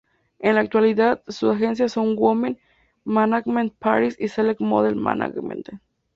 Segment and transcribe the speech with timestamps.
[0.39, 2.57] En la actualidad, sus agencias son Women
[3.03, 5.67] Management Paris y Select Model Management.